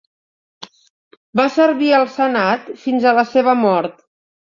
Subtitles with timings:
[1.39, 4.01] Va servir al Senat fins a la seva mort.